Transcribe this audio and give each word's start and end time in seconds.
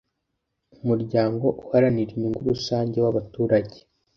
Umuryango 0.81 1.45
uharanira 1.61 2.09
inyungu 2.13 2.41
rusange 2.51 2.97
wabaturage 3.05 3.77